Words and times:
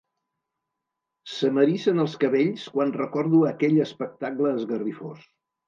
Se 1.33 1.51
m'ericen 1.57 2.05
els 2.05 2.17
cabells 2.25 2.65
quan 2.79 2.95
recordo 2.97 3.45
aquell 3.53 3.79
espectacle 3.89 4.59
esgarrifós. 4.59 5.33